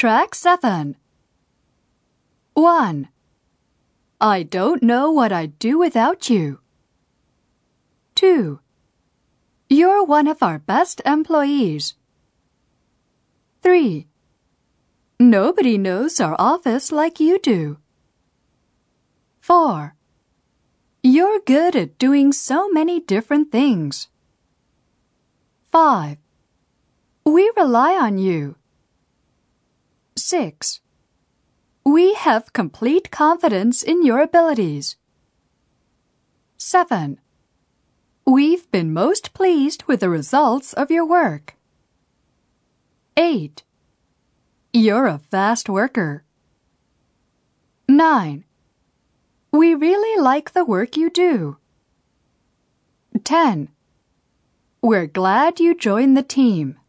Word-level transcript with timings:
Track 0.00 0.34
7. 0.34 0.96
1. 2.54 3.08
I 4.18 4.42
don't 4.42 4.82
know 4.82 5.10
what 5.10 5.30
I'd 5.30 5.58
do 5.58 5.78
without 5.78 6.30
you. 6.30 6.60
2. 8.14 8.60
You're 9.68 10.02
one 10.02 10.26
of 10.26 10.42
our 10.42 10.58
best 10.58 11.02
employees. 11.04 11.96
3. 13.60 14.06
Nobody 15.18 15.76
knows 15.76 16.18
our 16.18 16.34
office 16.38 16.90
like 16.90 17.20
you 17.20 17.38
do. 17.38 17.76
4. 19.42 19.94
You're 21.02 21.40
good 21.40 21.76
at 21.76 21.98
doing 21.98 22.32
so 22.32 22.70
many 22.70 23.00
different 23.00 23.52
things. 23.52 24.08
5. 25.70 26.16
We 27.26 27.52
rely 27.54 27.96
on 27.96 28.16
you. 28.16 28.56
6. 30.30 30.78
We 31.84 32.14
have 32.14 32.52
complete 32.52 33.10
confidence 33.10 33.82
in 33.82 34.06
your 34.06 34.20
abilities. 34.20 34.94
7. 36.56 37.18
We've 38.24 38.70
been 38.70 38.92
most 38.92 39.34
pleased 39.34 39.82
with 39.88 39.98
the 39.98 40.08
results 40.08 40.72
of 40.72 40.88
your 40.88 41.04
work. 41.04 41.56
8. 43.16 43.64
You're 44.72 45.08
a 45.08 45.18
fast 45.18 45.68
worker. 45.68 46.22
9. 47.88 48.44
We 49.50 49.74
really 49.74 50.22
like 50.22 50.52
the 50.52 50.64
work 50.64 50.96
you 50.96 51.10
do. 51.10 51.56
10. 53.24 53.68
We're 54.80 55.08
glad 55.08 55.58
you 55.58 55.74
joined 55.74 56.16
the 56.16 56.22
team. 56.22 56.79